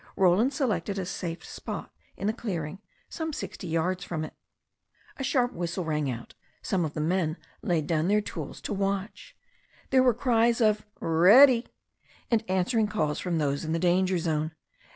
[0.15, 4.33] Roland selected a safe spot in the clearing, some sixty yards from it.
[5.17, 6.33] A sharp whistle rang out.
[6.63, 9.37] Some of the men laid down their tools to watch.
[9.91, 11.67] There were cries of "Ready,"
[12.31, 14.53] and an swering calls from those in the danger zone.